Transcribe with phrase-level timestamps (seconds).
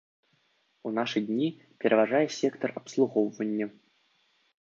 [0.89, 1.49] У нашы дні
[1.85, 3.69] пераважае сектар абслугоўвання.